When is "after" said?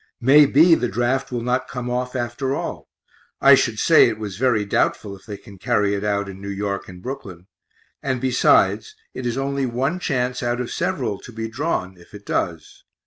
2.15-2.55